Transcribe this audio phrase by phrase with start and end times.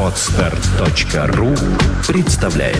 [0.00, 1.54] Отстар.ру
[2.06, 2.78] представляет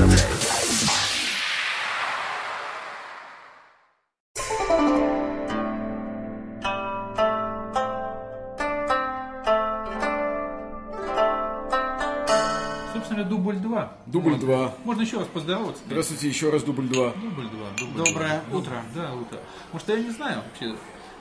[12.93, 13.93] Собственно, дубль 2.
[14.07, 14.75] Дубль два.
[14.85, 15.83] Можно еще раз поздороваться?
[15.87, 17.11] Здравствуйте, еще раз дубль два.
[17.15, 17.51] Дубль 2.
[17.79, 18.59] Дубль Доброе два.
[18.59, 18.83] утро.
[18.95, 19.39] Да, утро.
[19.73, 20.77] Может, я не знаю вообще.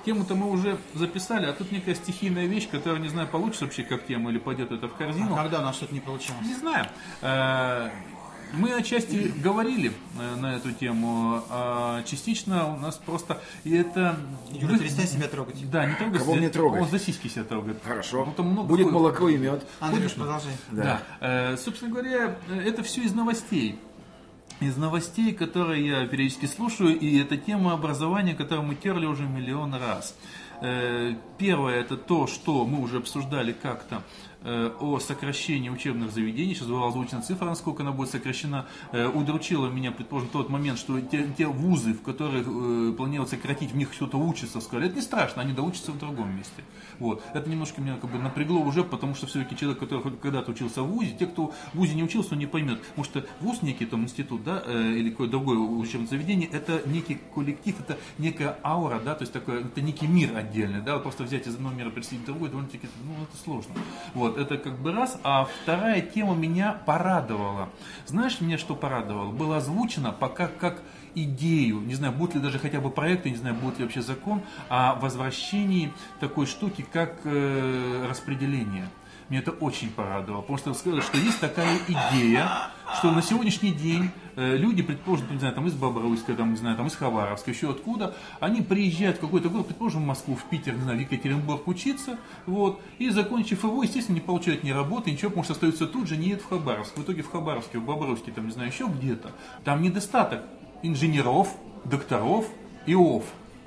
[0.05, 4.05] Тему-то мы уже записали, а тут некая стихийная вещь, которая, не знаю, получится вообще как
[4.05, 5.35] тема или пойдет это в корзину.
[5.35, 6.41] Когда у нас что-то не получилось?
[6.45, 6.87] Не знаю.
[7.21, 7.89] Э,
[8.53, 14.17] Мы отчасти говорили э, на эту тему, а частично у нас просто и это...
[14.51, 15.69] Юра, перестань себя трогать.
[15.71, 16.19] Да, не трогай.
[16.19, 16.41] Кого себя.
[16.41, 16.81] мне трогать?
[16.81, 17.77] Он за сиськи себя трогает.
[17.83, 18.25] Хорошо.
[18.25, 19.65] Ну, там много Будет такой- молоко и мед.
[19.79, 20.51] Андрюш, продолжай.
[20.71, 21.01] Да.
[21.21, 23.79] Э, Собственно говоря, это все из новостей.
[24.61, 29.73] Из новостей, которые я периодически слушаю, и это тема образования, которую мы терли уже миллион
[29.73, 30.15] раз.
[30.61, 34.03] Э, Первое это то, что мы уже обсуждали как-то
[34.43, 36.55] о сокращении учебных заведений.
[36.55, 38.65] Сейчас была озвучена цифра, насколько она будет сокращена.
[38.91, 43.71] Э, Удручило меня, предположим, тот момент, что те, те вузы, в которых э, планируют сократить,
[43.71, 46.63] в них кто-то учится, сказали, это не страшно, они доучатся в другом месте.
[46.99, 47.23] Вот.
[47.33, 50.87] Это немножко меня как бы напрягло уже, потому что все-таки человек, который когда-то учился в
[50.87, 52.81] ВУЗе, те, кто в ВУЗе не учился, он не поймет.
[52.81, 57.19] Потому что ВУЗ, некий там институт, да, э, или какое-то другое учебное заведение, это некий
[57.33, 61.23] коллектив, это некая аура, да, то есть такое, это некий мир отдельный, да, вот просто
[61.23, 63.73] взять из одного мира в другой, довольно-таки, ну, это сложно.
[64.13, 65.19] Вот, это как бы раз.
[65.23, 67.69] А вторая тема меня порадовала.
[68.05, 69.31] Знаешь, меня что порадовало?
[69.31, 70.81] Было озвучено пока как
[71.15, 74.01] идею, не знаю, будет ли даже хотя бы проект, я не знаю, будет ли вообще
[74.01, 78.87] закон о возвращении такой штуки, как э, распределение.
[79.31, 82.51] Меня это очень порадовало, потому что сказали, что есть такая идея,
[82.97, 86.75] что на сегодняшний день э, люди, предположим, не знаю, там из Бобруйска, там, не знаю,
[86.75, 90.73] там из Хабаровска, еще откуда, они приезжают в какой-то город, предположим, в Москву, в Питер,
[90.73, 95.29] не знаю, в Екатеринбург учиться, вот, и закончив его, естественно, не получают ни работы, ничего,
[95.29, 96.97] потому что остаются тут же, не едут в Хабаровск.
[96.97, 99.31] В итоге в Хабаровске, в Бобруйске, там, не знаю, еще где-то,
[99.63, 100.43] там недостаток
[100.83, 101.55] инженеров,
[101.85, 102.47] докторов
[102.85, 103.23] и ов.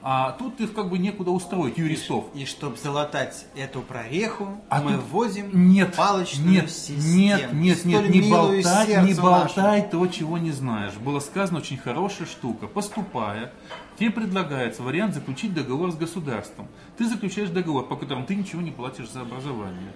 [0.07, 2.27] А тут их как бы некуда устроить, юристов.
[2.35, 7.17] И чтобы залатать эту прореху, А мы тут вводим нет, палочную нет, систему.
[7.17, 10.93] Нет, нет, нет, не болтай, не болтай то, чего не знаешь.
[10.97, 12.67] Было сказано очень хорошая штука.
[12.67, 13.55] Поступая,
[13.99, 16.69] тебе предлагается вариант заключить договор с государством.
[16.99, 19.91] Ты заключаешь договор, по которому ты ничего не платишь за образование.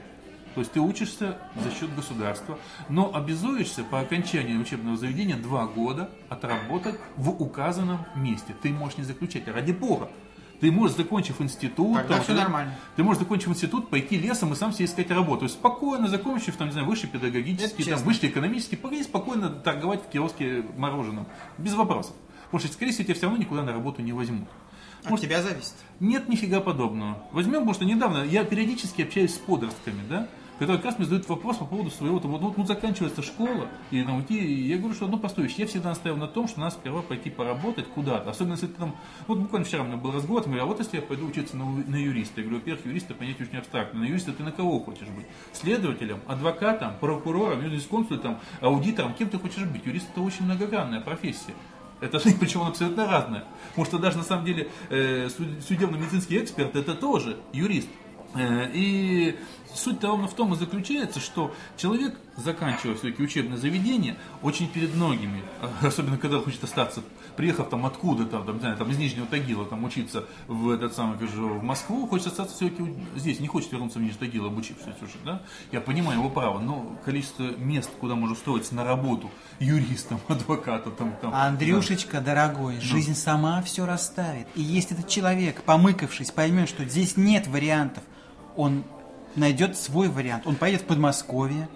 [0.55, 6.11] То есть ты учишься за счет государства, но обязуешься по окончании учебного заведения два года
[6.29, 8.55] отработать в указанном месте.
[8.63, 10.11] Ты можешь не заключать, а ради бога.
[10.61, 12.75] Ты можешь, закончив институт, Тогда там, всё да, нормально.
[12.97, 15.41] ты можешь, закончив институт, пойти лесом и сам себе искать работу.
[15.41, 20.03] То есть спокойно, закончив, там, не знаю, высший педагогический, там, высший экономический, пойти спокойно торговать
[20.05, 21.27] в киоске мороженым.
[21.59, 22.15] Без вопросов.
[22.47, 24.49] Потому что, скорее всего, тебя все равно никуда на работу не возьмут.
[25.05, 25.75] От тебя зависит.
[26.01, 27.23] Нет нифига подобного.
[27.33, 30.29] Возьмем, потому что недавно я периодически общаюсь с подростками, да,
[30.59, 33.69] которые как раз мне задают вопрос по поводу своего, там, вот, вот, ну, заканчивается школа,
[33.91, 36.49] и там, уйти, и я говорю, что одну простую вещь, я всегда настаивал на том,
[36.49, 38.97] что надо сперва пойти поработать куда-то, особенно если ты там,
[39.29, 41.57] вот буквально вчера у меня был разговор, я говорю, а вот если я пойду учиться
[41.57, 44.81] на, на юриста, я говорю, во-первых, юриста понятие очень абстрактное, на юриста ты на кого
[44.81, 45.27] хочешь быть?
[45.53, 49.87] Следователем, адвокатом, прокурором, юрисконсультом, аудитором, кем ты хочешь быть?
[49.87, 51.55] Юрист это очень многогранная профессия.
[52.01, 53.45] Это причем он абсолютно разное.
[53.71, 57.89] Потому что даже на самом деле э, суд- судебно-медицинский эксперт это тоже юрист.
[58.35, 59.37] Э, И
[59.75, 65.43] суть ровно в том и заключается, что человек, заканчивая все-таки учебное заведение, очень перед многими,
[65.83, 67.03] особенно когда хочет остаться,
[67.39, 71.17] приехав там откуда-то, там, не знаю, там из Нижнего Тагила, там учиться в этот самый,
[71.19, 72.83] скажу, в Москву, хочет остаться все-таки
[73.15, 75.43] здесь, не хочет вернуться в Нижний Тагил, обучившись уже, да?
[75.71, 81.15] Я понимаю его право, но количество мест, куда можно устроиться на работу юристом, адвокатом, там,
[81.23, 84.49] там, Андрюшечка, дорогой, жизнь сама все расставит.
[84.57, 88.03] И если этот человек, помыкавшись, поймет, что здесь нет вариантов,
[88.57, 88.83] он
[89.37, 90.45] найдет свой вариант.
[90.45, 91.69] Он поедет в Подмосковье.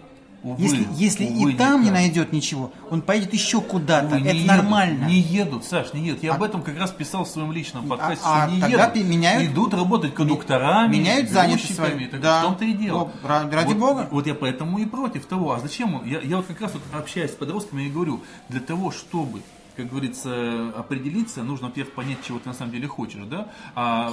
[0.43, 1.95] Увы, если если увы, и там не никак.
[1.95, 4.17] найдет ничего, он поедет еще куда-то.
[4.19, 5.05] Не Это едут, нормально.
[5.05, 6.23] Не едут, Саш, не едут.
[6.25, 8.87] Я А- об этом как раз писал в своем личном подкасте, а что не тогда
[8.93, 9.09] едут.
[9.09, 12.11] меняют- Идут работать кондукторами, меняют грузчиками, свою.
[12.11, 12.41] так Да.
[12.41, 13.13] В том-то и дело.
[13.23, 14.09] Ра- ради вот, бога.
[14.11, 15.53] Вот я поэтому и против того.
[15.53, 16.03] А зачем?
[16.05, 19.43] Я, я вот как раз вот общаюсь с подростками и говорю, для того, чтобы
[19.75, 24.13] как говорится, определиться, нужно, во-первых, понять, чего ты на самом деле хочешь, да, а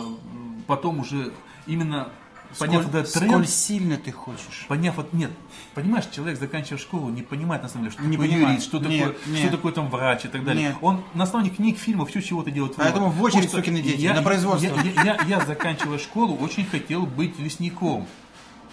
[0.68, 1.34] потом уже
[1.68, 2.08] именно
[2.58, 4.66] поняв Сколь, этот тренд, сколь сильно ты хочешь.
[4.68, 5.32] Поняв, вот нет,
[5.76, 8.50] понимаешь, человек, заканчивая школу, не понимает на самом деле, что Не такое понимает.
[8.50, 9.40] юрист, что Нет, такое, нет.
[9.42, 10.70] что такое там врач и так далее.
[10.70, 10.76] Нет.
[10.82, 12.76] Он на основании книг, фильмов еще чего-то делает.
[12.76, 14.68] Поэтому в очередь сукины дети, я- на производство.
[14.68, 18.08] Я, я, я, я, заканчивая школу, очень хотел быть лесником.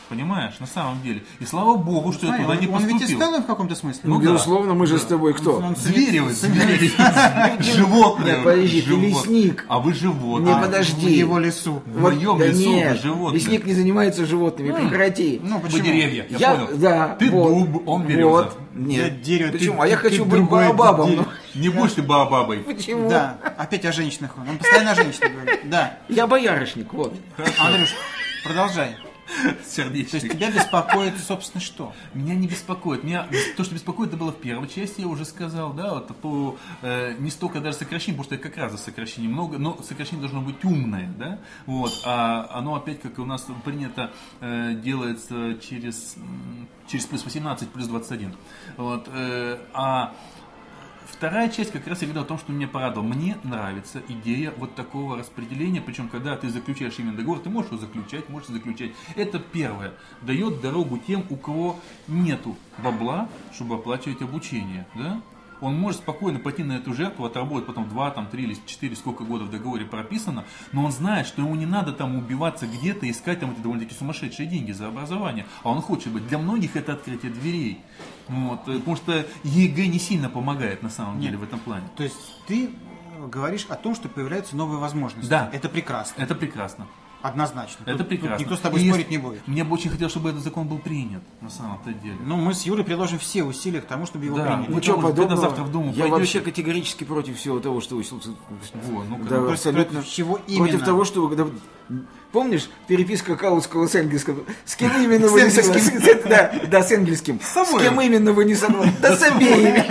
[0.08, 1.24] Понимаешь, на самом деле.
[1.40, 3.18] И слава богу, что я Смотри, туда не он, он ведь и поступил.
[3.18, 4.00] стал им в каком-то смысле.
[4.04, 4.26] Ну, Ну да.
[4.32, 5.56] безусловно, мы же с тобой кто?
[5.58, 6.92] Он Звери вы, свет- звери.
[7.60, 8.34] Животные.
[8.36, 9.64] Нет, подожди, ты лесник.
[9.68, 10.56] А вы Не, животные.
[10.62, 11.06] подожди.
[11.06, 11.82] в его лесу.
[11.86, 13.40] В моем да лесу нет, вы животные.
[13.40, 15.40] лесник не занимается животными, прекрати.
[15.42, 15.82] Ну, почему?
[15.82, 16.78] деревья, я, Я, понял.
[16.78, 18.50] да, Ты дуб, он береза.
[18.74, 19.22] Я нет.
[19.22, 19.80] дерево, ты- Почему?
[19.82, 21.16] а я ты хочу быть баобабом.
[21.16, 21.24] ну,
[21.54, 22.58] Не будешь ты баобабой.
[22.58, 23.08] Почему?
[23.08, 24.48] Да, опять о женщинах он.
[24.50, 25.60] Он постоянно о женщинах говорит.
[25.68, 25.98] Да.
[26.08, 27.12] Я боярышник, вот.
[27.58, 27.94] Андрюш,
[28.44, 28.96] продолжай.
[29.76, 31.92] То есть тебя беспокоит, собственно, что?
[32.14, 33.04] Меня не беспокоит.
[33.04, 36.56] Меня то, что беспокоит, это было в первой части, я уже сказал, да, вот по
[36.82, 40.20] э, не столько даже сокращение, потому что я как раз за сокращение много, но сокращение
[40.20, 46.16] должно быть умное, да, вот, а оно опять, как у нас принято, э, делается через,
[46.88, 48.34] через плюс 18, плюс 21,
[48.76, 50.14] вот, э, а
[51.06, 53.06] Вторая часть как раз я говорил о том, что меня порадовало.
[53.06, 57.80] Мне нравится идея вот такого распределения, причем когда ты заключаешь именно договор, ты можешь его
[57.80, 58.90] заключать, можешь заключать.
[59.14, 59.92] Это первое.
[60.22, 64.86] Дает дорогу тем, у кого нету бабла, чтобы оплачивать обучение.
[64.94, 65.22] Да?
[65.60, 69.24] Он может спокойно пойти на эту жертву, отработать потом 2, там, 3 или 4, сколько
[69.24, 73.40] года в договоре прописано, но он знает, что ему не надо там убиваться где-то, искать
[73.40, 76.26] там эти довольно-таки сумасшедшие деньги за образование, а он хочет быть.
[76.28, 77.80] Для многих это открытие дверей.
[78.28, 81.86] Вот, потому что ЕГЭ не сильно помогает на самом деле в этом плане.
[81.96, 82.16] То есть
[82.46, 82.70] ты
[83.28, 85.28] говоришь о том, что появляются новые возможности.
[85.28, 85.50] Да.
[85.52, 86.20] Это прекрасно.
[86.20, 86.86] Это прекрасно.
[87.26, 87.82] Однозначно.
[87.86, 88.42] Это Тут- тут прекрасно.
[88.42, 89.46] Никто с тобой И спорить не будет.
[89.48, 92.16] Мне бы очень хотелось, чтобы этот закон был принят, на самом-то деле.
[92.24, 94.44] Ну, мы с Юлей приложим все усилия к тому, чтобы его Да.
[94.46, 94.66] приняли.
[94.70, 95.40] Ну, Ничего потому подобного.
[95.40, 98.04] завтра в Думу Я пойдете- вообще категорически против всего того, что вы...
[98.04, 99.24] Во, ну-ка.
[99.24, 99.94] Да, Против- абсолютно.
[100.00, 100.84] против чего Против именно?
[100.84, 101.26] того, что...
[101.26, 101.52] вы-
[102.32, 104.44] Помнишь переписка Каутского с Энгельским?
[104.64, 106.22] С кем именно вы не согласны?
[106.68, 107.40] Да, с Энгельским.
[107.40, 108.92] С кем именно вы не согласны?
[109.00, 109.84] Да с обеими.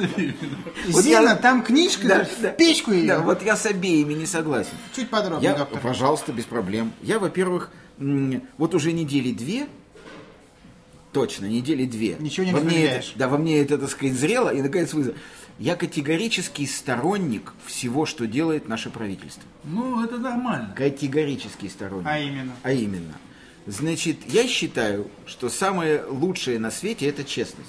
[0.88, 2.48] Вот Зина, я- там книжка, Да, в да.
[2.50, 3.06] печку ее.
[3.08, 4.72] Да, вот я с обеими не согласен.
[4.94, 5.80] Чуть подробнее, Я, доктор.
[5.80, 6.92] пожалуйста, без проблем.
[7.02, 9.66] Я, во-первых, вот уже недели две,
[11.12, 12.16] точно, недели две.
[12.18, 13.04] Ничего не во мне это.
[13.16, 15.14] Да, во мне это, так сказать, зрело, и, наконец, вызов.
[15.58, 19.42] Я категорический сторонник всего, что делает наше правительство.
[19.64, 20.72] Ну, это нормально.
[20.74, 22.06] Категорический сторонник.
[22.08, 22.52] А именно?
[22.62, 23.14] А именно.
[23.66, 27.68] Значит, я считаю, что самое лучшее на свете– это честность.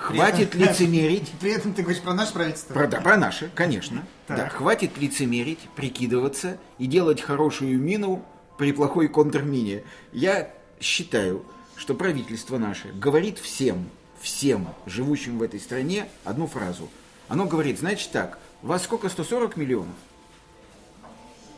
[0.00, 1.30] Хватит этом- лицемерить.
[1.40, 2.72] При этом ты говоришь про наше правительство.
[2.72, 4.04] Про, да, про наши, конечно.
[4.26, 4.36] Так.
[4.36, 8.24] Да, хватит лицемерить, прикидываться и делать хорошую мину
[8.56, 9.84] при плохой контрмине.
[10.12, 10.50] Я
[10.80, 11.44] считаю,
[11.76, 13.88] что правительство наше говорит всем,
[14.20, 16.88] всем живущим в этой стране одну фразу.
[17.28, 19.94] Оно говорит, значит так, вас сколько, 140 миллионов?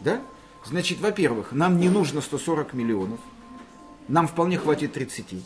[0.00, 0.20] Да?
[0.64, 3.20] Значит, во-первых, нам не нужно 140 миллионов,
[4.08, 5.44] нам вполне хватит 30.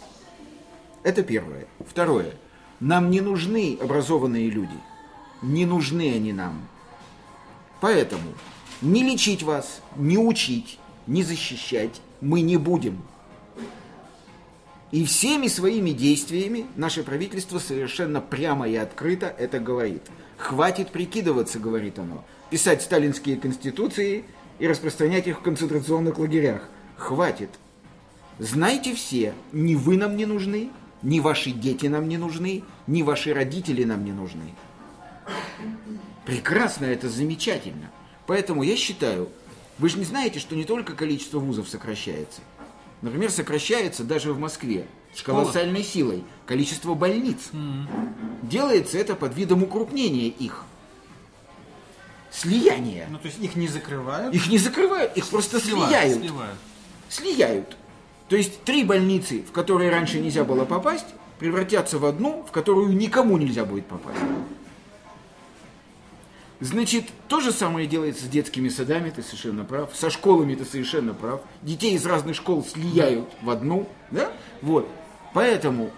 [1.02, 1.66] Это первое.
[1.88, 2.32] Второе.
[2.80, 4.78] Нам не нужны образованные люди.
[5.42, 6.66] Не нужны они нам.
[7.80, 8.34] Поэтому
[8.82, 13.02] не лечить вас, не учить, не защищать мы не будем.
[14.92, 20.02] И всеми своими действиями наше правительство совершенно прямо и открыто это говорит.
[20.36, 24.24] Хватит прикидываться, говорит оно, писать сталинские конституции
[24.58, 26.68] и распространять их в концентрационных лагерях.
[26.96, 27.50] Хватит.
[28.38, 30.70] Знайте все, ни вы нам не нужны,
[31.02, 34.54] ни ваши дети нам не нужны, ни ваши родители нам не нужны.
[36.24, 37.90] Прекрасно, это замечательно.
[38.26, 39.28] Поэтому я считаю,
[39.78, 42.40] вы же не знаете, что не только количество вузов сокращается.
[43.02, 47.50] Например, сокращается даже в Москве с колоссальной силой количество больниц.
[48.42, 50.64] Делается это под видом укрупнения их.
[52.30, 53.06] Слияния.
[53.10, 54.34] Ну, то есть их не закрывают.
[54.34, 56.20] Их не закрывают, их просто Сливают, слияют.
[56.20, 56.58] сливают.
[57.08, 57.76] Слияют.
[58.28, 61.06] То есть три больницы, в которые раньше нельзя было попасть,
[61.38, 64.18] превратятся в одну, в которую никому нельзя будет попасть.
[66.58, 71.12] Значит, то же самое делается с детскими садами, ты совершенно прав, со школами ты совершенно
[71.12, 71.42] прав.
[71.60, 74.32] Детей из разных школ слияют в одну, да?
[74.62, 74.88] Вот.
[75.34, 75.90] Поэтому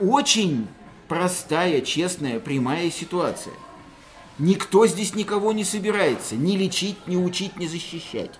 [0.00, 0.68] очень
[1.06, 3.52] простая, честная, прямая ситуация.
[4.38, 8.32] Никто здесь никого не собирается ни лечить, ни учить, ни защищать.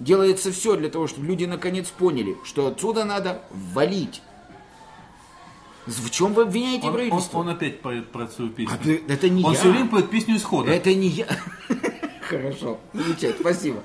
[0.00, 4.22] Делается все для того, чтобы люди наконец поняли, что отсюда надо валить.
[5.86, 7.38] В чем вы обвиняете Он, он- правительство?
[7.38, 8.76] он опять поет про свою песню.
[9.08, 9.58] А это не он я.
[9.58, 10.70] все время поет песню исхода.
[10.70, 11.26] Это не я.
[12.22, 13.82] Хорошо, замечательно, спасибо.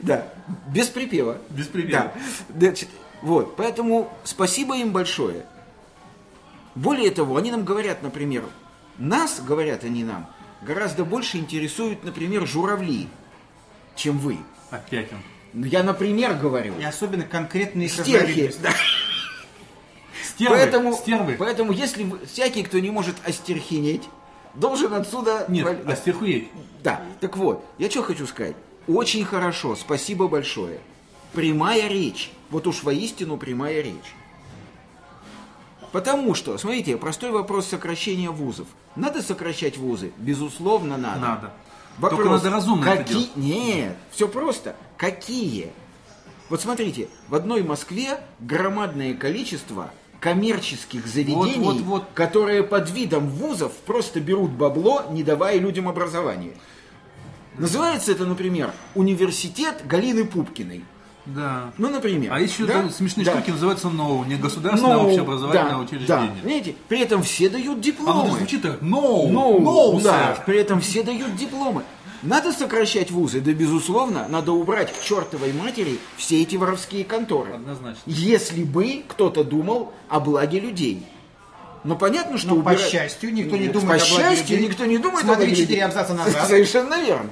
[0.00, 0.32] Да,
[0.68, 1.38] без припева.
[1.50, 2.12] Без припева.
[2.48, 2.58] Да.
[2.58, 2.88] Значит,
[3.22, 5.46] вот, поэтому спасибо им большое.
[6.74, 8.44] Более того, они нам говорят, например,
[8.98, 10.26] нас, говорят они нам,
[10.62, 13.08] гораздо больше интересуют, например, журавли,
[13.94, 14.38] чем вы.
[14.70, 15.18] Опять он.
[15.56, 18.52] Ну, Я, например, говорю, И особенно конкретные стерхи.
[18.62, 18.70] Да.
[20.22, 21.36] Стервы, Поэтому, стервы.
[21.38, 24.02] поэтому, если всякий, кто не может остерхинеть,
[24.54, 25.46] должен отсюда...
[25.48, 25.94] Нет, да.
[25.94, 26.50] остерхуеть.
[26.82, 28.54] Да, так вот, я что хочу сказать.
[28.86, 30.78] Очень хорошо, спасибо большое.
[31.32, 32.30] прямая речь.
[32.50, 34.14] Вот уж воистину прямая речь.
[35.90, 38.68] Потому что, смотрите, простой вопрос сокращения вузов.
[38.94, 40.12] Надо сокращать вузы?
[40.18, 41.20] Безусловно, надо.
[41.20, 41.52] Надо.
[41.98, 43.16] Вопрос, Только надо разумно это какие...
[43.16, 43.36] делать.
[43.36, 44.76] Нет, все просто.
[44.96, 45.72] Какие?
[46.48, 52.04] Вот смотрите, в одной Москве громадное количество коммерческих заведений, Вот, вот, вот.
[52.14, 56.52] которые под видом вузов просто берут бабло, не давая людям образования.
[57.58, 60.84] Называется это, например, университет Галины Пупкиной.
[61.26, 61.72] Да.
[61.76, 62.32] Ну, например.
[62.32, 62.88] А еще да?
[62.88, 63.32] смешные Да.
[63.32, 66.06] штуки называются НОУ, не государственное Ну, общеобразовательное да, учреждение.
[66.36, 68.30] Да, знаете, при этом все дают А ну дипломы.
[68.36, 70.44] звучит так, NO, Ну, NO, да, sir.
[70.46, 71.82] при этом все дают дипломы.
[72.22, 77.52] Надо сокращать вузы, да, безусловно, надо убрать к чертовой матери все эти воровские конторы.
[77.54, 78.00] Однозначно.
[78.06, 81.04] Если бы кто-то думал о благе людей.
[81.84, 84.68] Но понятно, что Но, по убирать- счастью, никто не думает По о благе счастью, людей.
[84.70, 85.84] никто не думает о Смотри благе четыре людей.
[85.84, 86.46] абзаца назад.
[86.48, 87.30] Совершенно верно.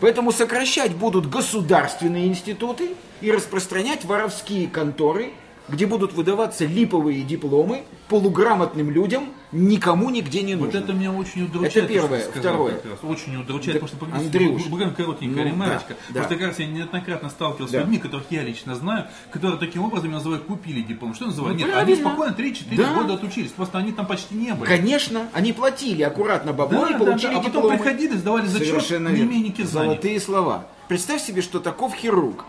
[0.00, 5.32] Поэтому сокращать будут государственные институты и распространять воровские конторы,
[5.68, 10.82] где будут выдаваться липовые дипломы полуграмотным людям, никому нигде не Вот нужным.
[10.84, 11.76] это меня очень удручает.
[11.76, 12.20] Это то, первое.
[12.20, 12.72] сказал Второе.
[12.74, 12.98] как раз.
[13.02, 15.88] Очень удручает, Да, потому что Андрюш, буквально коротенькая ну, ремарочка.
[15.88, 16.24] да, Потому да.
[16.24, 17.78] что как раз я неоднократно сталкивался Да.
[17.78, 21.14] с людьми, которых я лично знаю, которые таким образом называют купили диплом.
[21.14, 21.58] Что называют?
[21.58, 22.10] Ну, Нет, они правильно.
[22.10, 22.94] спокойно 3-4 Да.
[22.94, 23.50] года отучились.
[23.52, 24.68] Просто они там почти не были.
[24.68, 27.78] Конечно, они платили аккуратно бабло Да, и да, получили да, а потом дипломы.
[27.78, 29.44] приходили, сдавали зачет, Совершенно не имея.
[29.64, 30.66] Золотые слова.
[30.88, 32.44] Представь себе, что таков хирург, Да,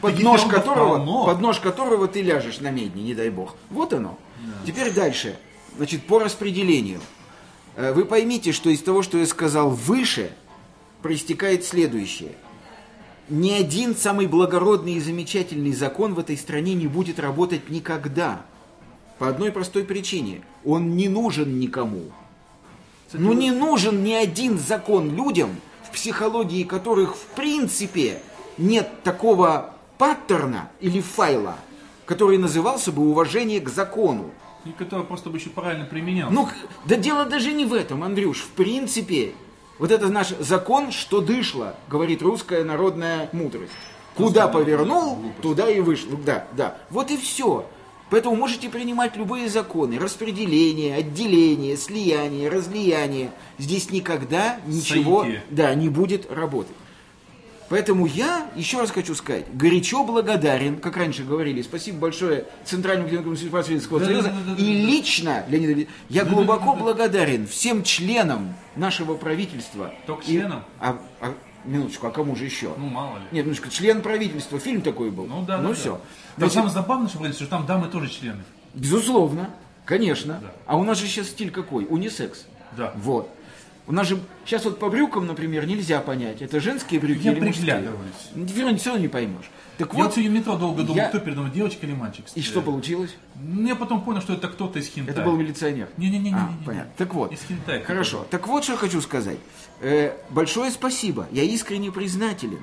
[0.00, 1.24] под нож, которого, полно.
[1.26, 3.56] под нож которого ты ляжешь на медне, не дай бог.
[3.70, 4.18] Вот оно.
[4.66, 5.38] Теперь дальше.
[5.76, 7.00] Значит, по распределению.
[7.76, 10.32] Э, Вы поймите, что из того, что я сказал выше,
[11.00, 12.32] проистекает следующее.
[13.28, 18.42] Ни один самый благородный и замечательный закон в этой стране не будет работать никогда.
[19.18, 20.42] По одной простой причине.
[20.64, 22.02] Он не нужен никому.
[23.12, 28.22] Ну не нужен ни один закон людям, в психологии которых в принципе
[28.62, 31.56] нет такого паттерна или файла,
[32.06, 34.30] который назывался бы уважение к закону.
[34.64, 36.30] И который просто бы еще правильно применял.
[36.30, 36.48] Ну,
[36.84, 38.38] да дело даже не в этом, Андрюш.
[38.42, 39.34] В принципе,
[39.78, 43.72] вот это наш закон, что дышло, говорит русская народная мудрость.
[44.14, 46.16] Куда повернул, туда и вышло.
[46.24, 46.76] Да, да.
[46.90, 47.66] Вот и все.
[48.10, 49.98] Поэтому можете принимать любые законы.
[49.98, 53.30] Распределение, отделение, слияние, разлияние.
[53.58, 55.42] Здесь никогда ничего Соитие.
[55.48, 56.76] да, не будет работать.
[57.72, 63.34] Поэтому я, еще раз хочу сказать, горячо благодарен, как раньше говорили, спасибо большое Центральному клинику
[63.34, 64.88] Советского Да, Союза, да, да, да, да, и да.
[64.90, 69.90] лично, Леонид Ильич, я глубоко благодарен всем членам нашего правительства.
[70.06, 70.64] Только И- членам?
[70.80, 71.32] А, а,
[71.64, 72.74] минуточку, а кому же еще?
[72.76, 73.22] Ну, мало ли.
[73.32, 75.24] Нет, минуточку, член правительства, фильм такой был.
[75.24, 75.98] Ну да, Ну да, все.
[76.36, 76.44] да.
[76.44, 78.44] Но самое забавное, что, говорится, что там дамы тоже члены.
[78.74, 79.48] Безусловно,
[79.86, 80.40] конечно.
[80.42, 80.52] Да.
[80.66, 81.86] А у нас же сейчас стиль какой?
[81.88, 82.44] Унисекс.
[82.76, 82.92] Да.
[82.96, 83.30] Вот.
[83.92, 87.40] У нас же сейчас вот по брюкам, например, нельзя понять, это женские брюки Я или
[87.40, 87.90] мужские.
[88.46, 89.50] Все равно все не поймешь.
[89.76, 91.92] Так Я вот, вот сегодня в метро долго думал, я- кто передо мной, девочка или
[91.92, 92.24] мальчик.
[92.34, 93.14] и что получилось?
[93.34, 95.12] Ну, Я потом понял, что это кто-то из хинтай.
[95.14, 95.90] Это был милиционер.
[95.98, 96.32] Не-не-не.
[96.32, 96.90] А, понятно.
[96.96, 97.32] Так вот.
[97.34, 97.82] Из хинтай.
[97.82, 98.26] Хорошо.
[98.30, 99.36] Так вот, что хочу сказать.
[99.82, 101.28] Э, большое спасибо.
[101.30, 102.60] Я искренне признателен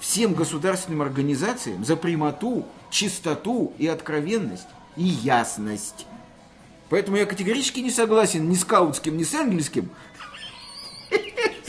[0.00, 6.06] всем государственным организациям за прямоту, чистоту и откровенность и ясность.
[6.90, 9.88] Поэтому я категорически не согласен ни с Каутским, ни с Энгельским.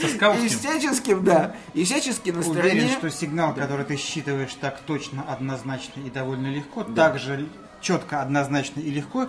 [0.00, 0.48] Со И скаутским.
[0.48, 1.54] всяческим, да.
[1.74, 2.70] И всячески на стороне...
[2.72, 7.46] Уверен, что сигнал, который ты считываешь так точно, однозначно и довольно легко, так же
[7.80, 9.28] четко, однозначно и легко,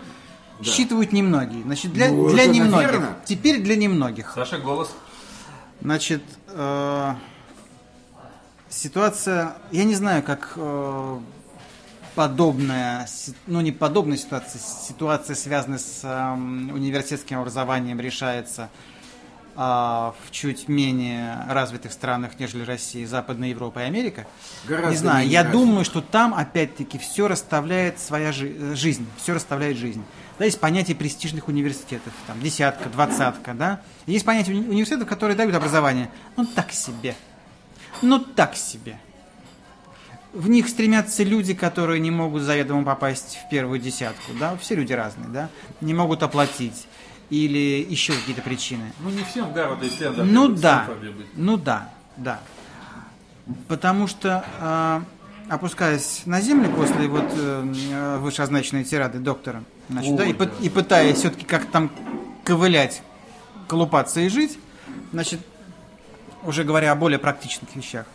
[0.63, 1.63] считывают немногие.
[1.63, 2.86] Значит, для, Ну, для немногих.
[2.88, 3.18] наверно.
[3.25, 4.32] Теперь для немногих.
[4.36, 4.94] Саша, голос.
[5.82, 7.13] Значит, э,
[8.70, 11.20] ситуация, я не знаю, как э,
[12.16, 13.08] подобная,
[13.48, 18.70] ну не подобная ситуация, ситуация, связанная с эм, университетским образованием, решается
[19.55, 24.25] а, в чуть менее развитых странах, нежели Россия, Западная Европа и Америка.
[24.67, 25.65] Гораздо не знаю, я развитых.
[25.67, 30.03] думаю, что там опять-таки все расставляет своя жи- э, жизнь, все расставляет жизнь.
[30.39, 33.81] Да, есть понятие престижных университетов, там, десятка, двадцатка, да.
[34.08, 37.15] Есть понятие уни- университетов, которые дают образование, ну, так себе.
[38.01, 38.98] Ну, так себе.
[40.34, 44.93] В них стремятся люди, которые не могут заведомо попасть в первую десятку, да, все люди
[44.93, 45.50] разные, да,
[45.81, 46.88] не могут оплатить
[47.31, 48.91] или еще какие-то причины.
[49.00, 50.29] Ну, не всем в Гарвард и Стэнфорд.
[50.29, 50.88] Ну да,
[51.35, 52.41] ну да, да.
[53.69, 55.01] Потому что, э,
[55.50, 60.50] опускаясь на землю после вот э, вышеозначенной тирады доктора, значит, Ой, да, и, да.
[60.59, 61.89] и пытаясь все-таки как там
[62.43, 63.01] ковылять,
[63.67, 64.59] колупаться и жить,
[65.13, 65.39] значит,
[66.43, 68.05] уже говоря о более практичных вещах,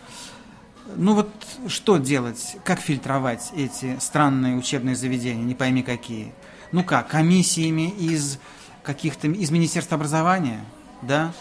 [0.94, 1.30] ну вот
[1.68, 6.32] что делать, как фильтровать эти странные учебные заведения, не пойми какие?
[6.70, 8.38] Ну как, комиссиями из
[8.87, 10.61] каких-то, из Министерства образования,
[11.02, 11.33] да?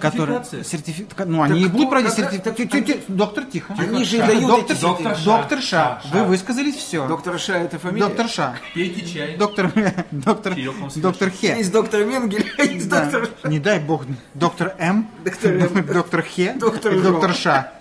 [0.00, 0.40] которые...
[0.62, 3.00] Сертифи- Ну, они и будут проводить сертификацию.
[3.08, 3.74] Доктор, тихо.
[3.76, 4.26] Они же Ша.
[4.28, 5.24] дают доктор, доктор, сертификаты.
[5.24, 6.00] доктор Ша.
[6.02, 6.16] Ша, Ша.
[6.18, 7.08] Вы высказались все.
[7.08, 8.06] Доктор Ша это фамилия?
[8.06, 8.54] Доктор Ша.
[8.74, 9.36] Пейте чай.
[9.36, 9.72] Доктор,
[10.12, 10.54] доктор,
[10.96, 11.56] доктор Хе.
[11.58, 13.10] Есть доктор Менгель, а есть Да.
[13.10, 13.28] доктор...
[13.50, 14.04] Не дай бог.
[14.34, 15.08] Доктор М.
[15.24, 15.86] Доктор М.
[15.92, 16.54] Доктор Хе.
[16.56, 17.72] Доктор доктор Ша.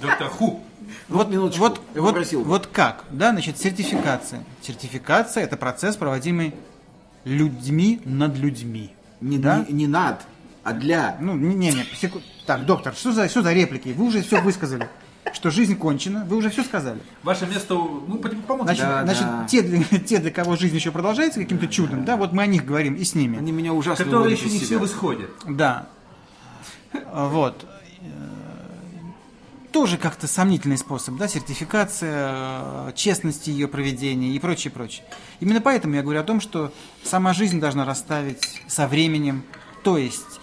[0.00, 0.60] Доктор Ху.
[1.08, 4.42] Вот, минуточку, вот, вот, вот как, да, значит, сертификация.
[4.62, 6.54] Сертификация– это процесс, проводимый
[7.24, 8.90] людьми над людьми.
[9.20, 9.64] Не, да?
[9.68, 10.20] не, не над,
[10.62, 11.16] а для.
[11.20, 13.94] Ну, не, не, не, секу- Так, доктор, что за, что за реплики?
[13.96, 14.88] Вы уже все высказали.
[15.32, 17.00] Что жизнь кончена, вы уже все сказали.
[17.22, 18.82] Ваше место, у- ну, пом- помолчите.
[18.82, 19.44] Значит, Да, значит да.
[19.48, 22.64] Те, для, те, для кого жизнь еще продолжается каким-то чудом, да, вот мы о них
[22.66, 23.38] говорим и с ними.
[23.38, 24.66] Они меня ужасно которые еще не себя.
[24.66, 25.28] все в исходе.
[25.48, 25.86] Да.
[27.12, 27.66] Вот.
[29.74, 35.04] Тоже как-то сомнительный способ, да, сертификация, э, честность ее проведения и прочее, прочее.
[35.40, 39.42] Именно поэтому я говорю о том, что сама жизнь должна расставить со временем,
[39.82, 40.38] то есть,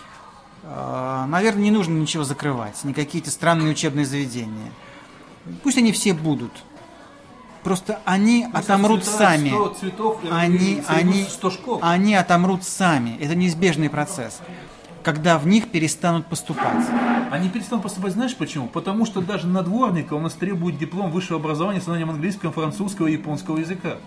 [0.64, 4.74] э, наверное, не нужно ничего закрывать, ни какие-то странные учебные заведения.
[5.64, 6.52] Пусть они все будут.
[7.64, 9.50] Просто они отомрут Цветает сами.
[9.50, 11.80] 100 цветов, Они, они, 100 школ.
[11.82, 13.18] они отомрут сами.
[13.22, 14.42] Это неизбежный процесс.
[15.04, 16.86] Когда в них перестанут поступать.
[17.32, 18.68] Они перестанут поступать, знаешь почему?
[18.68, 23.08] Потому что даже на дворника у нас требует диплом высшего образования с знанием английского, французского
[23.08, 23.98] и японского языка.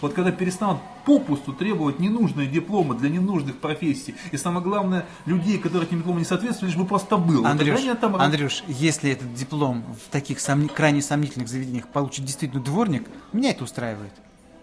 [0.00, 5.88] Вот когда перестанут попусту требовать ненужные дипломы для ненужных профессий, и самое главное, людей, которые
[5.88, 7.42] этим дипломам не соответствуют, лишь бы просто был.
[7.42, 8.22] Вот Андрюш, они отомрут.
[8.22, 13.64] Андрюш, если этот диплом в таких сомни- крайне сомнительных заведениях получит действительно дворник, меня это
[13.64, 14.12] устраивает.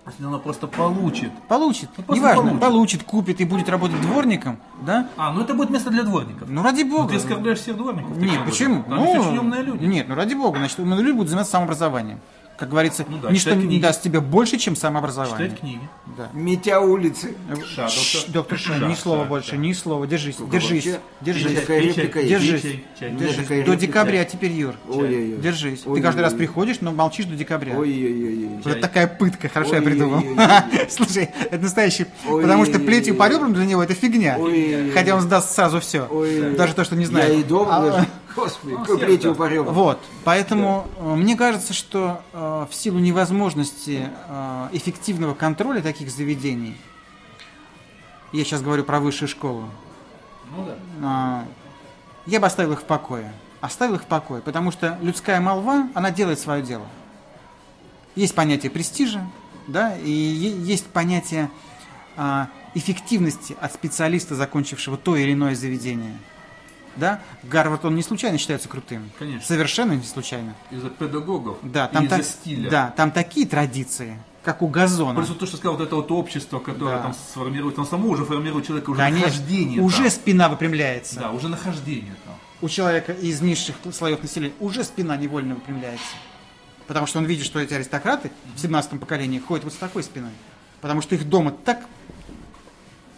[0.08, 1.32] Если она просто получит.
[1.48, 2.60] Получит, Ну, просто неважно, получит.
[2.62, 3.04] получит.
[3.04, 5.10] купит и будет работать дворником, да?
[5.18, 6.48] А, ну это будет место для дворников.
[6.48, 7.10] Ну ради Ну, бога.
[7.10, 8.16] ты оскорбляешь всех дворников.
[8.18, 8.46] Нет, образом.
[8.46, 8.84] почему?
[8.84, 9.84] Там есть очень умные люди.
[9.84, 12.20] Нет, ну ради бога, значит, умные люди будут заниматься самообразованием.
[12.58, 13.82] Как говорится, Ну да, ничто не книги.
[13.82, 15.48] даст тебе больше, чем самообразование.
[15.50, 15.82] Читать книги.
[16.18, 16.30] Да.
[16.32, 17.36] Метя улицы.
[17.76, 18.32] Ша, Шш, доктор.
[18.34, 19.56] доктор Ша, ни слова ша, больше, ша.
[19.58, 20.08] ни слова.
[20.08, 21.44] Держись, держись, вообще- держись.
[21.52, 22.24] Есть такая Пей чай, реплика.
[22.24, 23.10] Держись, чай, чай.
[23.10, 23.42] У меня держись.
[23.44, 24.76] такая До декабря теперь, Юр.
[24.88, 25.38] Ой-ой-ой.
[25.42, 25.82] Держись.
[25.82, 26.02] Ты Ой-ой-ой.
[26.02, 27.76] каждый раз приходишь, но молчишь до декабря.
[27.78, 28.50] Ой-ой-ой.
[28.64, 30.24] Вот такая пытка, хорошо я придумал.
[30.90, 32.44] Слушай, это настоящий, Ой-ой-ой.
[32.44, 34.38] потому что плетью по ребрам для него это фигня.
[34.40, 34.92] Ой-ой-ой.
[34.92, 36.08] Хотя он сдаст сразу все.
[36.10, 36.56] Ой.
[36.56, 37.34] Даже то, что не Я знает.
[37.38, 38.08] и дома А, даже.
[38.36, 39.38] Господи, какой плетью да.
[39.38, 39.74] по ребрам.
[39.74, 46.76] Вот, поэтому э, мне кажется, что э, в силу невозможности э, эффективного контроля таких заведений,
[48.32, 49.70] я сейчас говорю про высшую школу,
[50.56, 50.76] Ну да.
[51.02, 51.46] а,
[52.26, 53.32] я бы оставил их в покое.
[53.62, 56.86] Оставил их в покое, потому что людская молва, она делает свое дело.
[58.16, 59.26] Есть понятие престижа,
[59.68, 61.50] да, и есть понятие
[62.18, 66.18] а, эффективности от специалиста, закончившего то или иное заведение.
[66.96, 67.22] Да?
[67.44, 69.12] Гарвард, он не случайно считается крутым.
[69.20, 69.46] Конечно.
[69.46, 70.56] Совершенно не случайно.
[70.72, 71.58] Из-за педагогов.
[71.62, 72.70] Да, там, из-за стиля.
[72.70, 75.16] да, там такие традиции, как у газона.
[75.16, 77.02] Просто то, что сказал, вот это вот общество, которое Да.
[77.04, 80.10] там сформирует, он само уже формирует человека, уже Конечно, нахождение уже там.
[80.12, 81.20] спина выпрямляется.
[81.20, 82.36] Да, уже нахождение там.
[82.62, 86.06] у человека из низших слоев населения уже спина невольно выпрямляется.
[86.88, 90.32] Потому что он видит, что эти аристократы в 17 поколении ходят вот с такой спиной.
[90.82, 91.84] Потому что их дома так,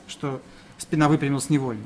[0.08, 0.42] что
[0.78, 1.84] спина выпрямилась невольно.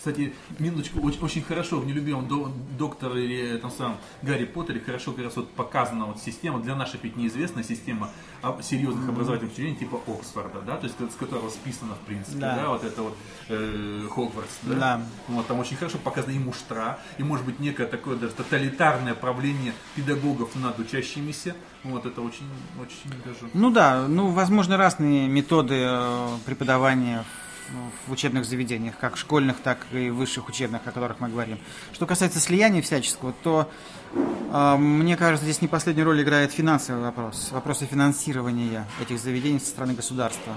[0.00, 5.12] Кстати, минуточку, очень, очень хорошо в нелюбимом до- докторе или там самом Гарри Поттере хорошо
[5.12, 8.08] как раз вот показана вот система, для наших ведь неизвестная система
[8.40, 12.56] а, серьезных образовательных учреждений типа Оксфорда, да, то есть с которого списано, в принципе, Да.
[12.56, 13.14] да, вот это вот
[13.50, 14.74] э, Хогвартс, да?
[14.74, 15.02] Да.
[15.28, 19.74] Вот там очень хорошо показаны и муштра, и может быть некое такое даже тоталитарное правление
[19.96, 21.54] педагогов над учащимися.
[21.84, 22.48] Вот это очень,
[22.80, 23.50] очень даже.
[23.52, 27.49] Ну да, ну, возможно, разные методы э, преподавания в,
[28.06, 31.58] в учебных заведениях, как школьных, так и высших учебных, о которых мы говорим.
[31.92, 33.70] Что касается слияния всяческого, то
[34.14, 39.66] э, мне кажется, здесь не последнюю роль играет финансовый вопрос, вопросы финансирования этих заведений со
[39.66, 40.56] стороны государства.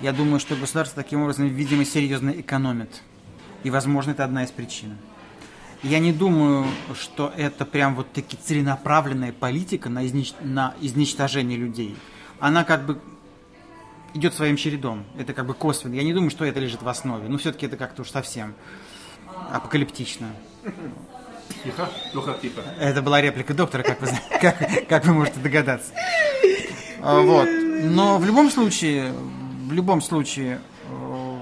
[0.00, 3.02] Я думаю, что государство таким образом, видимо, серьезно экономит.
[3.62, 4.96] И, возможно, это одна из причин.
[5.82, 11.96] Я не думаю, что это прям вот таки целенаправленная политика на, изнич- на изничтожение людей.
[12.38, 13.00] Она как бы
[14.14, 15.04] идет своим чередом.
[15.18, 15.94] Это как бы косвенно.
[15.94, 17.28] Я не думаю, что это лежит в основе.
[17.28, 18.54] Но все-таки это как-то уж совсем
[19.50, 20.28] апокалиптично.
[21.64, 22.60] Тихо, тихо, тихо.
[22.80, 24.08] Это была реплика доктора, как вы,
[24.40, 25.92] как, как вы можете догадаться.
[27.00, 27.48] А, Вот.
[27.84, 29.12] Но в любом случае,
[29.66, 31.38] в любом случае, э,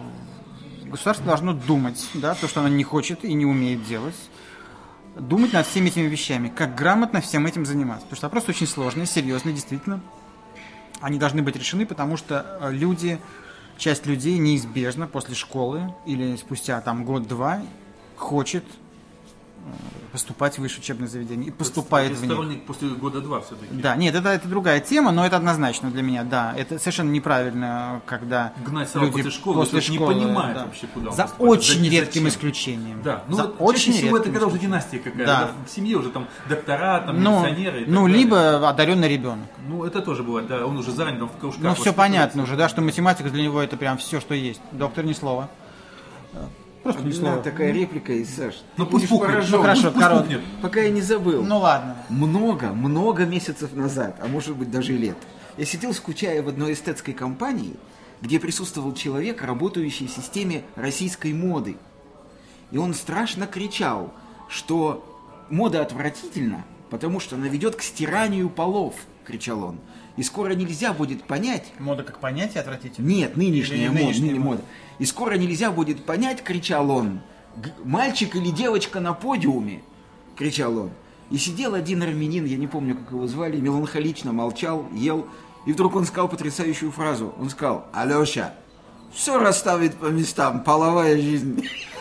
[0.87, 4.15] государство должно думать, да, то, что оно не хочет и не умеет делать,
[5.17, 8.07] думать над всеми этими вещами, как грамотно всем этим заниматься.
[8.07, 10.01] Потому что вопрос очень сложный, серьезный, действительно.
[11.01, 13.19] Они должны быть решены, потому что э, люди,
[13.79, 17.63] часть людей неизбежно после школы или спустя там год-два
[18.17, 19.71] хочет э,
[20.13, 22.33] поступать в высшее учебное заведение и поступает в них.
[22.33, 23.73] Сторонник после года два все-таки.
[23.73, 26.53] Да, нет, это, это другая тема, но это однозначно для меня, да.
[26.57, 30.65] Это совершенно неправильно, когда Гнать сразу после школы, после есть не школы, понимают да.
[30.65, 31.51] вообще, куда За поступает.
[31.61, 32.29] очень За- редким зачем?
[32.29, 33.03] исключением.
[33.03, 35.41] Да, ну За вот очень всего это когда уже династия какая-то, Да.
[35.45, 38.19] да, в семье уже там доктора, там Ну, милиционеры ну далее.
[38.19, 39.47] либо одаренный ребенок.
[39.69, 41.63] Ну, это тоже бывает, да, он уже заранее там в кружках.
[41.63, 44.61] Ну, все понятно уже, да, что математика для него это прям все, что есть.
[44.73, 45.49] Доктор ни слова.
[46.83, 47.43] Просто ни слова.
[47.43, 48.63] такая реплика из Саш.
[48.77, 49.45] Ну, пусть пукнет.
[49.51, 50.41] Ну, хорошо, пусть пукнет.
[50.63, 51.43] Пока я не забыл.
[51.43, 51.97] Ну ладно.
[52.09, 55.17] много, много месяцев назад, а может быть даже и лет,
[55.59, 57.75] я сидел, скучая в одной эстетской компании,
[58.23, 61.77] где присутствовал человек, работающий в системе российской моды.
[62.71, 64.13] И он страшно кричал,
[64.49, 65.05] что
[65.51, 68.95] мода отвратительна, потому что она ведет к стиранию полов,
[69.27, 69.79] кричал он.
[70.17, 73.07] И скоро нельзя будет понять, Мода как понятие отвратительно.
[73.07, 74.51] нет, нынешняя Или мода, нынешняя ныне мода.
[74.57, 74.63] мода.
[75.01, 77.21] И скоро нельзя будет понять, кричал он,
[77.83, 79.83] мальчик или девочка на подиуме,
[80.37, 80.91] кричал он.
[81.31, 85.27] И сидел один армянин, я не помню, как его звали, меланхолично молчал, ел.
[85.65, 87.35] И вдруг он сказал потрясающую фразу.
[87.41, 88.53] Он сказал, Алеша,
[89.13, 91.67] все расставит по местам, половая жизнь.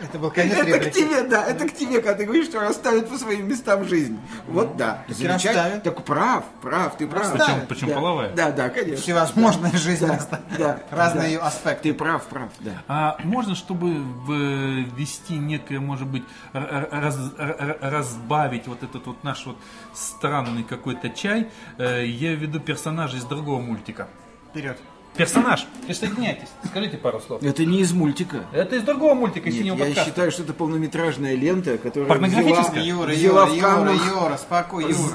[0.00, 3.08] Это был конец Это к тебе, да, это к тебе, когда ты говоришь, что расставит
[3.08, 4.18] по своим местам жизнь.
[4.46, 5.04] Вот да.
[5.06, 5.80] Так Замечательно.
[5.80, 7.32] Так прав, прав, ты прав.
[7.68, 7.94] Причем Да.
[7.94, 8.32] половая.
[8.34, 8.96] Да, да, конечно.
[8.96, 10.06] Всевозможная жизнь.
[10.06, 10.18] Да,
[10.58, 11.26] да, Разные да.
[11.28, 11.92] ее аспекты.
[11.92, 12.82] Ты прав, прав, да.
[12.88, 17.32] А можно, чтобы ввести некое, может быть, раз-
[17.80, 19.56] разбавить вот этот вот наш вот
[19.94, 24.08] странный какой-то чай, э, я введу персонажа из другого мультика.
[24.50, 24.78] Вперед.
[25.16, 27.42] Персонаж, присоединяйтесь, скажите пару слов.
[27.42, 28.44] Это не из мультика.
[28.52, 30.10] Это из другого мультика, из Нет, синего я подкаста.
[30.10, 32.82] считаю, что это полнометражная лента, которая Порнографическая?
[32.82, 35.14] взяла, Юра, взяла Юра, в Юра, камнах Юра, спокойно, Юра.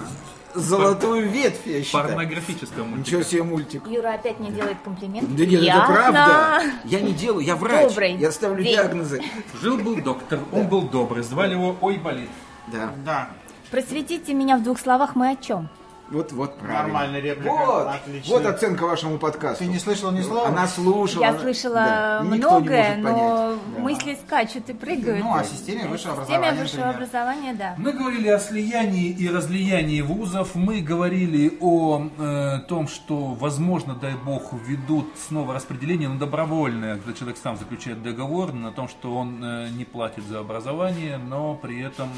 [0.56, 2.08] золотую ветвь, я считаю.
[2.08, 3.00] Порнографического мультика.
[3.10, 3.88] Ничего себе мультик.
[3.88, 5.36] Юра опять мне делает комплимент.
[5.36, 5.82] Да нет, Приятно.
[5.84, 6.62] это правда.
[6.86, 7.90] Я не делаю, я врач.
[7.90, 8.74] Добрый Я ставлю день.
[8.74, 9.22] диагнозы.
[9.62, 12.30] Жил-был доктор, он был добрый, звали его Ой Болит.
[12.72, 13.30] Да, Да,
[13.70, 15.70] Просветите меня в двух словах, мы о чем?
[16.12, 16.84] Вот, вот правильно.
[16.84, 18.34] Нормальная реплика, Вот, отлично.
[18.34, 19.64] вот оценка вашему подкасту.
[19.64, 20.48] Ты не слышал ни слова?
[20.48, 21.24] Она слушала.
[21.24, 23.58] Я она- слышала да, многое, но.
[23.76, 23.82] Да.
[23.82, 25.24] мысли скачут и прыгают.
[25.24, 26.96] Ну, о системе высшего В системе образования, высшего например.
[26.96, 27.76] образования, да.
[27.78, 34.14] Мы говорили о слиянии и разлиянии вузов, мы говорили о э, том, что, возможно, дай
[34.16, 39.44] бог, введут снова распределение на добровольное, когда человек сам заключает договор на том, что он
[39.44, 42.10] э, не платит за образование, но при этом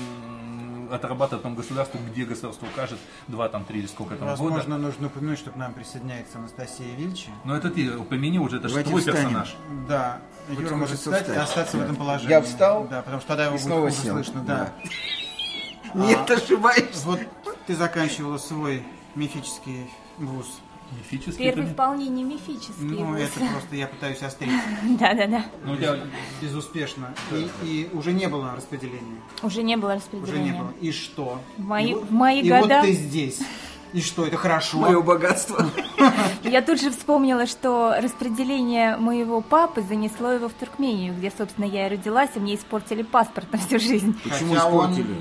[0.95, 4.41] отрабатывает там государство, где государство укажет, два, там, три или сколько там года.
[4.41, 7.29] Возможно, нужно упомянуть, что к нам присоединяется Анастасия Вильчи.
[7.43, 9.21] Но это ты упомяни уже, это же твой встанем.
[9.21, 9.56] персонаж.
[9.88, 12.32] Да, Юра хочется может встать и остаться в этом положении.
[12.32, 14.41] Я встал Да, потому что тогда его будет снова слышно.
[14.41, 14.73] Да.
[15.93, 17.06] Нет, ошибаешься.
[17.06, 17.19] Вот
[17.67, 18.84] ты заканчивала свой
[19.15, 20.60] мифический вуз.
[20.97, 22.73] Мифический Первый это- вполне не мифический.
[22.82, 23.19] Ну, вуз.
[23.19, 24.49] это просто я пытаюсь острить
[24.99, 25.45] Да-да-да.
[25.65, 25.75] Ну,
[26.41, 27.13] безуспешно.
[27.32, 29.21] И, и уже не было распределения.
[29.41, 30.51] Уже не было Уже распределения.
[30.51, 30.73] не было.
[30.82, 31.39] И что?
[31.58, 33.39] В мои- и, вот- в мои и года- вот ты здесь.
[33.93, 34.79] И что, это хорошо?
[34.79, 35.69] Мое богатство.
[36.43, 41.86] Я тут же вспомнила, что распределение моего папы занесло его в Туркмению, где, собственно, я
[41.86, 44.19] и родилась, и мне испортили паспорт на всю жизнь.
[44.23, 45.15] Почему Хотя он испортили?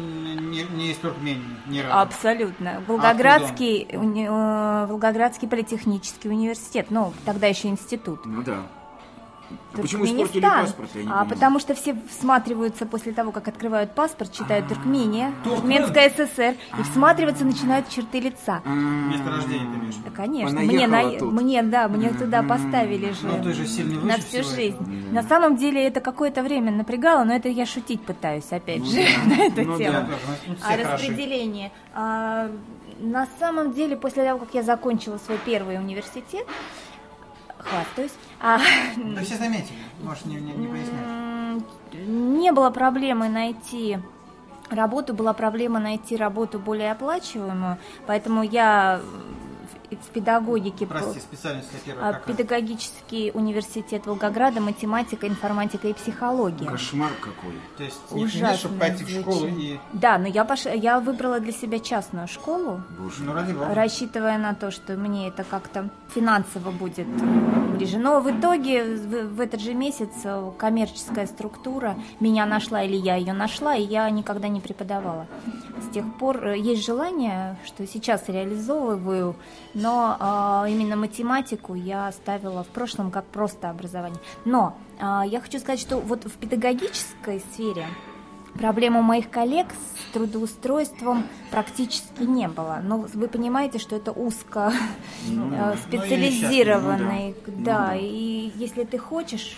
[0.52, 1.98] Не, не из Туркмении, ни разу.
[1.98, 2.82] Абсолютно.
[2.86, 8.20] Волгоградский, уни- э, Волгоградский политехнический университет, ну, тогда еще институт.
[8.26, 8.58] Ну да.
[9.74, 10.90] А почему испортили паспорт?
[10.94, 11.28] Я не а понимаю.
[11.28, 15.82] потому что все всматриваются после того, как открывают паспорт, читают Туркмения, Туркмен.
[15.84, 18.60] Туркменская ССР, и всматриваться начинают в черты лица.
[18.64, 20.60] Место рождения ты имеешь Да, конечно.
[20.60, 23.26] Мне, на- мне, да, мне туда поставили же.
[23.26, 24.76] Ну, ты же сильно выше на всю всего жизнь.
[24.76, 25.12] этого.
[25.14, 28.96] На самом деле это какое-то время напрягало, но это я шутить пытаюсь, опять Ну же,
[29.26, 30.06] на эту Ну тему.
[30.62, 31.70] А распределение.
[31.94, 32.50] А,
[33.00, 36.46] на самом деле, после того, как я закончила свой первый университет,
[37.64, 38.58] хвастаюсь, а,
[38.96, 42.06] Да все заметили, можешь не, не, не пояснять.
[42.06, 43.98] не было проблемы найти
[44.70, 49.00] работу, была проблема найти работу более оплачиваемую, поэтому я
[50.00, 50.86] в педагогике...
[50.86, 52.34] Прости, специальность первая а, какая?
[52.34, 56.66] Педагогический университет Волгограда, математика, информатика и психология.
[56.66, 57.54] Кошмар какой.
[57.76, 58.56] То есть не, Ужасно.
[58.56, 59.78] чтобы пойти в школу и...
[59.92, 60.66] Да, но я, пош...
[60.66, 63.22] я выбрала для себя частную школу, Боже.
[63.24, 63.74] Ну, ради бога.
[63.74, 67.06] рассчитывая на то, что мне это как-то финансово будет
[67.72, 67.98] ближе.
[67.98, 73.16] Но в итоге в, в этот же месяц э, коммерческая структура меня нашла или я
[73.16, 75.26] ее нашла, и я никогда не преподавала.
[75.80, 79.36] С тех пор э, есть желание, что сейчас реализовываю,
[79.74, 84.20] но э, именно математику я оставила в прошлом как просто образование.
[84.44, 87.86] Но э, я хочу сказать, что вот в педагогической сфере
[88.54, 92.80] Проблем у моих коллег с трудоустройством практически не было.
[92.82, 94.72] Но вы понимаете, что это узко
[95.26, 97.34] э, специализированный.
[97.46, 97.62] Ну да.
[97.64, 97.96] Да, Ну да.
[97.96, 99.56] и если ты хочешь,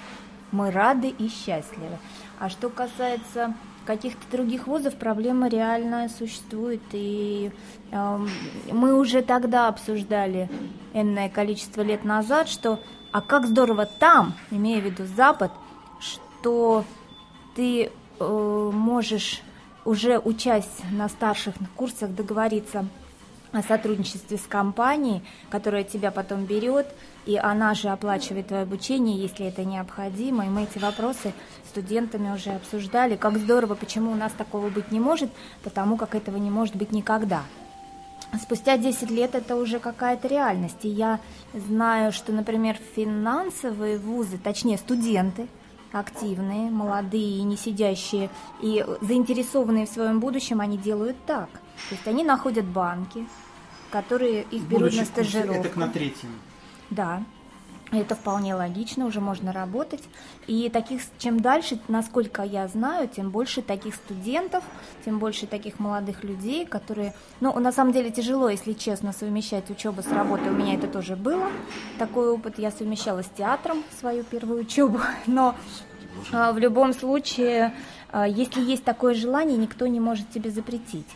[0.52, 1.98] мы рады и счастливы.
[2.38, 3.54] А что касается
[3.84, 6.82] каких-то других вузов, проблема реально существует.
[6.92, 7.50] И
[7.90, 8.28] эм,
[8.72, 10.50] мы уже тогда обсуждали
[10.92, 12.80] энное количество лет назад, что
[13.12, 15.52] а как здорово там, имея в виду Запад,
[16.00, 16.84] что
[17.54, 19.40] ты э, можешь
[19.84, 22.86] уже учась на старших курсах договориться
[23.52, 26.88] о сотрудничестве с компанией, которая тебя потом берет,
[27.26, 30.44] и она же оплачивает твое обучение, если это необходимо.
[30.46, 31.32] И мы эти вопросы
[31.68, 33.16] студентами уже обсуждали.
[33.16, 35.30] Как здорово, почему у нас такого быть не может,
[35.62, 37.42] потому как этого не может быть никогда.
[38.42, 40.84] Спустя 10 лет это уже какая-то реальность.
[40.84, 41.20] И я
[41.54, 45.48] знаю, что, например, финансовые вузы, точнее студенты,
[45.92, 48.28] активные, молодые, не сидящие
[48.60, 51.48] и заинтересованные в своем будущем, они делают так.
[51.88, 53.26] То есть они находят банки,
[53.90, 55.66] которые их берут Будучи на стажировку.
[55.66, 56.30] Это на третьем.
[56.90, 57.22] Да,
[57.92, 60.02] это вполне логично, уже можно работать.
[60.46, 64.64] И таких, чем дальше, насколько я знаю, тем больше таких студентов,
[65.04, 67.14] тем больше таких молодых людей, которые...
[67.40, 70.50] Ну, на самом деле тяжело, если честно, совмещать учебу с работой.
[70.50, 71.48] У меня это тоже было.
[71.98, 75.00] Такой опыт я совмещала с театром, свою первую учебу.
[75.26, 75.54] Но
[76.32, 77.74] а, в любом случае,
[78.10, 81.06] а, если есть такое желание, никто не может тебе запретить.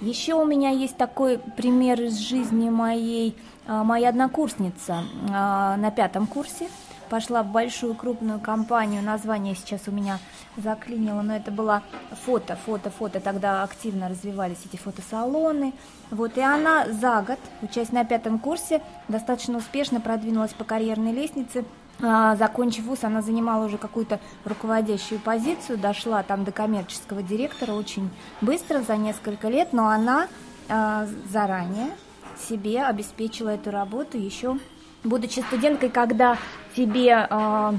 [0.00, 6.68] Еще у меня есть такой пример из жизни моей, моя однокурсница а, на пятом курсе
[7.08, 10.18] пошла в большую крупную компанию, название сейчас у меня
[10.56, 11.82] заклинило, но это была
[12.24, 15.74] фото, фото, фото, тогда активно развивались эти фотосалоны,
[16.10, 21.64] вот, и она за год, учась на пятом курсе, достаточно успешно продвинулась по карьерной лестнице,
[22.02, 28.10] а, Закончив вуз, она занимала уже какую-то руководящую позицию, дошла там до коммерческого директора очень
[28.40, 30.26] быстро, за несколько лет, но она
[30.68, 31.90] а, заранее
[32.38, 34.58] себе обеспечила эту работу еще
[35.04, 36.38] будучи студенткой, когда
[36.74, 37.74] тебе, а,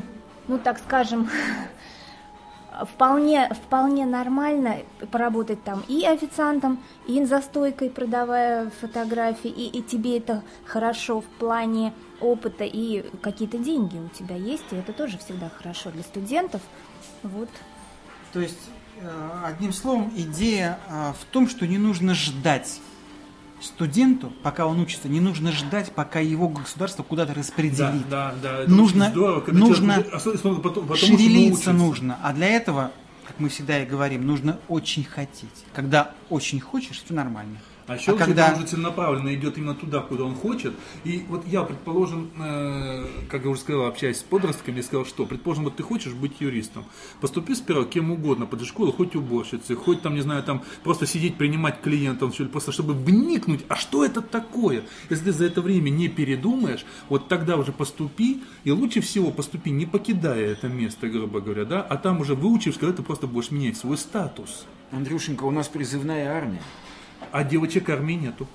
[0.48, 1.30] ну так скажем,
[2.94, 4.78] вполне, вполне нормально
[5.12, 11.26] поработать там и официантом, и за стойкой, продавая фотографии, и, и тебе это хорошо в
[11.26, 16.62] плане опыта, и какие-то деньги у тебя есть, и это тоже всегда хорошо для студентов.
[17.24, 17.50] Вот.
[18.32, 18.70] То есть,
[19.02, 22.80] э, одним словом, идея э, в том, что не нужно ждать
[23.62, 28.08] студенту, пока он учится, не нужно ждать, пока его государство куда-то распределит.
[28.10, 28.60] Да, да, да.
[28.62, 32.20] это Нужно- здорово, когда нужно человек потом, потому Шевелиться нужно.
[32.22, 32.92] А для этого,
[33.28, 35.66] как мы всегда и говорим, нужно очень хотеть.
[35.74, 37.58] Когда очень хочешь, все нормально.
[37.88, 40.74] А еще А когда- уже целенаправленно идет именно туда, куда он хочет.
[41.04, 45.26] И вот я, предположим, э, как я уже сказал, общаясь с подростками, я сказал, что,
[45.28, 46.86] предположим, вот ты хочешь быть юристом,
[47.22, 51.36] поступи сперва кем угодно, под школу, хоть уборщицей, хоть там, не знаю, там просто сидеть,
[51.36, 54.84] принимать клиентов, что ли, просто чтобы вникнуть, а что это такое?
[55.12, 59.70] Если ты за это время не передумаешь, вот тогда уже поступи, и лучше всего поступи,
[59.70, 63.52] не покидая это место, грубо говоря, да, а там уже выучишь, когда ты просто будешь
[63.52, 64.66] менять свой статус.
[64.92, 66.62] Андрюшенька, у нас призывная армия.
[67.36, 68.48] А девочек армии нету.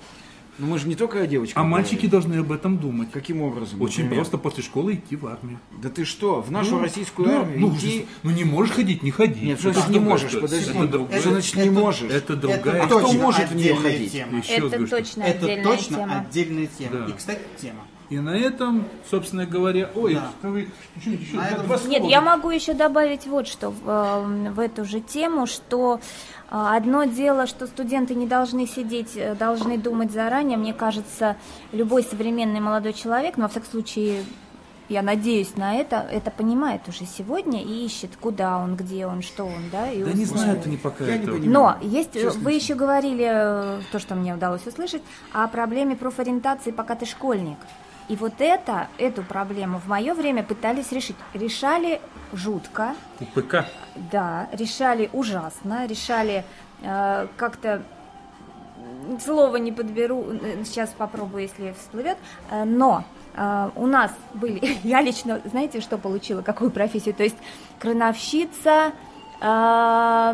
[0.57, 1.57] Но мы же не только о девочках.
[1.57, 2.09] А мальчики говорим.
[2.09, 3.09] должны об этом думать.
[3.11, 3.79] Каким образом?
[3.79, 4.15] Очень например?
[4.23, 5.59] просто после школы идти в армию.
[5.83, 8.07] Да ты что, в нашу Ну, российскую да, армию ну, идти...
[8.23, 9.39] ну не можешь ходить, не ходи.
[9.45, 10.71] Нет, что Это значит не другая можешь, подожди.
[10.71, 12.11] Это, друг- Что значит не можешь?
[12.11, 14.11] это другая А Это кто точно может в нее отдельная ходить?
[14.11, 14.39] тема.
[14.49, 16.19] Это говорю, что- точно Это отдельная точно тема.
[16.27, 17.07] отдельная тема.
[17.07, 17.79] И, кстати, тема.
[18.11, 20.31] И на этом, собственно говоря, ой, Да.
[20.37, 24.59] что вы, еще, еще, этом- Нет, я могу еще добавить вот что в, э, в
[24.59, 26.01] эту же тему, что
[26.49, 30.57] э, одно дело, что студенты не должны сидеть, э, должны думать заранее.
[30.57, 31.37] Мне кажется,
[31.71, 34.25] любой современный молодой человек, но во всяком случае,
[34.89, 39.45] я надеюсь на это, это понимает уже сегодня и ищет, куда он, где он, что
[39.45, 39.89] он, да.
[39.89, 40.37] И Да не услышит.
[40.37, 41.37] знают они пока Я не этого.
[41.37, 41.77] понимаю.
[41.81, 45.95] Но есть, э, Честно вы еще говорили, э, то, что мне удалось услышать, о проблеме
[45.95, 47.57] профориентации, пока ты школьник.
[48.11, 51.15] И вот это, эту проблему в мое время пытались решить.
[51.33, 52.01] Решали
[52.33, 53.63] жутко, У ПК.
[53.95, 56.43] да, решали ужасно, решали
[56.81, 57.83] э, как-то
[59.23, 60.25] слово не подберу,
[60.65, 62.17] сейчас попробую, если всплывет,
[62.49, 67.37] э, но э, у нас были, я лично, знаете, что получила, какую профессию, то есть
[67.79, 68.91] крановщица,
[69.39, 70.33] э,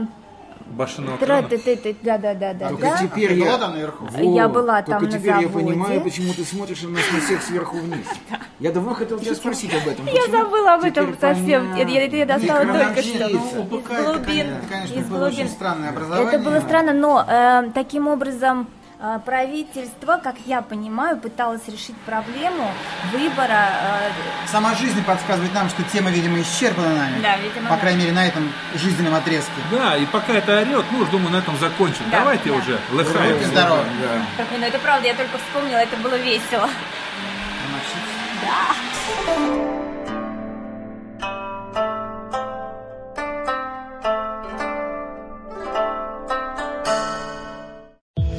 [0.72, 1.48] Башенного тра- крана.
[1.50, 2.98] ты- ты- ты- да, да, да, да, Только да.
[3.02, 3.46] теперь я...
[3.46, 4.06] была там наверху?
[4.20, 5.66] Я была там Только на теперь я заводе.
[5.66, 8.06] понимаю, почему ты смотришь на нас на всех сверху вниз.
[8.60, 10.06] Я давно хотел тебя спросить об этом.
[10.08, 10.32] Я Почему?
[10.38, 11.70] забыла об этом Теперь совсем.
[11.72, 11.92] понятно.
[11.92, 13.28] Я, я- я достала только что.
[13.30, 15.50] Ну, УПК, Из это, глубин, конечно, из очень глубин.
[15.50, 16.28] странное образование.
[16.34, 18.68] Это было странно, но э, таким образом
[19.26, 22.72] правительство, как я понимаю, пыталось решить проблему
[23.12, 23.70] выбора.
[23.72, 24.12] э,
[24.52, 27.22] Сама жизнь подсказывает нам, что тема, видимо, исчерпана нами.
[27.22, 27.82] Да, видимо, По да.
[27.82, 29.52] крайней мере, на этом жизненном отрезке.
[29.72, 32.04] Да, и пока это орет, ну, уж думаю, на этом закончим.
[32.12, 32.56] Да, Давайте да.
[32.56, 33.34] уже, лыхаем.
[33.34, 33.84] Будьте здоровы.
[34.02, 34.44] Да.
[34.44, 36.68] как, ну, это правда, я только вспомнила, это было весело.